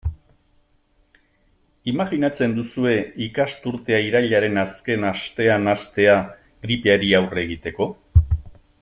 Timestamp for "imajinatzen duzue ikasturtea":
1.93-3.99